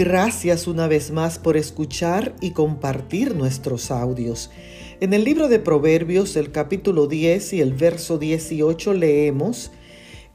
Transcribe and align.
Gracias 0.00 0.66
una 0.66 0.88
vez 0.88 1.10
más 1.10 1.38
por 1.38 1.58
escuchar 1.58 2.34
y 2.40 2.52
compartir 2.52 3.34
nuestros 3.34 3.90
audios. 3.90 4.50
En 4.98 5.12
el 5.12 5.24
libro 5.24 5.46
de 5.46 5.58
Proverbios, 5.58 6.36
el 6.36 6.52
capítulo 6.52 7.06
10 7.06 7.52
y 7.52 7.60
el 7.60 7.74
verso 7.74 8.16
18 8.16 8.94
leemos, 8.94 9.72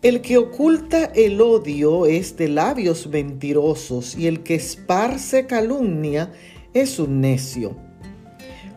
El 0.04 0.22
que 0.22 0.38
oculta 0.38 1.06
el 1.16 1.42
odio 1.42 2.06
es 2.06 2.38
de 2.38 2.48
labios 2.48 3.08
mentirosos 3.08 4.16
y 4.16 4.28
el 4.28 4.44
que 4.44 4.54
esparce 4.54 5.48
calumnia 5.48 6.32
es 6.76 7.00
un 7.00 7.20
necio. 7.22 7.76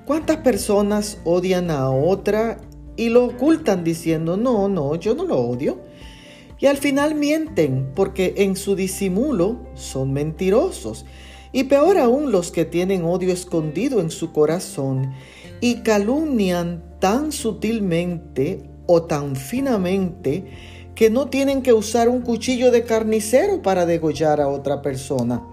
¿Cuántas 0.07 0.39
personas 0.39 1.19
odian 1.25 1.71
a 1.71 1.91
otra 1.91 2.63
y 2.97 3.11
lo 3.11 3.27
ocultan 3.27 3.85
diciendo, 3.85 4.39
no, 4.39 4.71
no, 4.71 4.95
yo 4.95 5.15
no 5.15 5.27
lo 5.27 5.37
odio? 5.37 5.83
Y 6.61 6.67
al 6.67 6.77
final 6.77 7.15
mienten 7.15 7.93
porque 7.95 8.35
en 8.39 8.57
su 8.57 8.75
disimulo 8.75 9.59
son 9.75 10.13
mentirosos. 10.13 11.07
Y 11.53 11.65
peor 11.65 11.99
aún 11.99 12.33
los 12.33 12.51
que 12.51 12.65
tienen 12.65 13.05
odio 13.05 13.33
escondido 13.33 14.01
en 14.01 14.11
su 14.11 14.33
corazón 14.33 15.13
y 15.61 15.77
calumnian 15.83 16.85
tan 16.99 17.33
sutilmente 17.33 18.69
o 18.87 19.03
tan 19.03 19.37
finamente 19.37 20.47
que 20.95 21.11
no 21.11 21.29
tienen 21.29 21.63
que 21.63 21.73
usar 21.73 22.09
un 22.09 22.23
cuchillo 22.23 22.71
de 22.71 22.83
carnicero 22.83 23.63
para 23.63 23.87
degollar 23.87 24.41
a 24.41 24.49
otra 24.49 24.83
persona. 24.83 25.45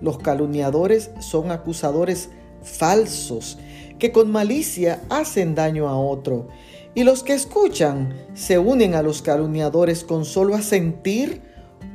Los 0.00 0.18
calumniadores 0.18 1.10
son 1.20 1.50
acusadores 1.50 2.28
falsos 2.62 3.58
que 3.98 4.12
con 4.12 4.30
malicia 4.30 5.02
hacen 5.08 5.54
daño 5.54 5.88
a 5.88 5.98
otro 5.98 6.48
y 6.94 7.04
los 7.04 7.22
que 7.22 7.34
escuchan 7.34 8.14
se 8.34 8.58
unen 8.58 8.94
a 8.94 9.02
los 9.02 9.22
calumniadores 9.22 10.04
con 10.04 10.24
solo 10.24 10.54
asentir 10.54 11.42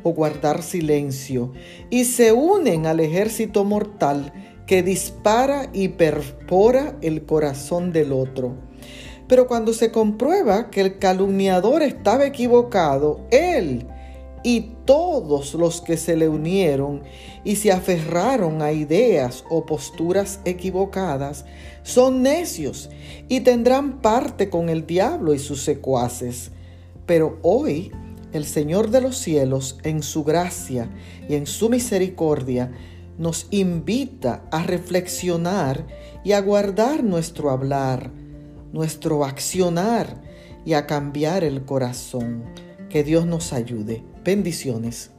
o 0.03 0.12
guardar 0.13 0.63
silencio, 0.63 1.52
y 1.90 2.05
se 2.05 2.31
unen 2.31 2.85
al 2.85 2.99
ejército 2.99 3.63
mortal 3.63 4.34
que 4.65 4.84
dispara 4.84 5.70
y 5.73 5.90
perfora 5.90 6.98
el 7.01 7.26
corazón 7.26 7.91
del 7.91 8.13
otro. 8.13 8.55
Pero 9.27 9.48
cuando 9.48 9.73
se 9.73 9.91
comprueba 9.91 10.70
que 10.70 10.82
el 10.82 10.99
calumniador 10.99 11.84
estaba 11.84 12.26
equivocado, 12.26 13.27
él 13.32 13.88
y 14.43 14.71
todos 14.85 15.54
los 15.54 15.82
que 15.82 15.98
se 15.98 16.15
le 16.15 16.29
unieron 16.29 17.01
y 17.43 17.57
se 17.57 17.71
aferraron 17.71 18.62
a 18.62 18.71
ideas 18.71 19.43
o 19.49 19.65
posturas 19.65 20.40
equivocadas 20.45 21.45
son 21.84 22.23
necios 22.23 22.90
y 23.27 23.41
tendrán 23.41 24.01
parte 24.01 24.49
con 24.49 24.70
el 24.70 24.85
diablo 24.85 25.34
y 25.34 25.40
sus 25.40 25.63
secuaces. 25.63 26.51
Pero 27.05 27.40
hoy 27.41 27.91
el 28.32 28.45
Señor 28.45 28.91
de 28.91 29.01
los 29.01 29.17
cielos, 29.17 29.79
en 29.84 30.04
su 30.04 30.23
gracia 30.23 30.90
y 31.27 31.35
en 31.35 31.48
su 31.48 31.70
misericordia, 31.70 32.71
nos 33.17 33.48
invita 33.49 34.43
a 34.51 34.63
reflexionar 34.63 35.85
y 36.23 36.34
a 36.34 36.41
guardar 36.41 37.04
nuestro 37.04 37.49
hablar, 37.49 38.12
nuestro 38.71 39.26
accionar 39.26 40.21
y 40.65 40.73
a 40.73 40.85
cambiar 40.85 41.43
el 41.43 41.65
corazón. 41.65 42.43
Que 42.90 43.04
Dios 43.04 43.27
nos 43.27 43.54
ayude. 43.54 44.04
Bendiciones. 44.23 45.12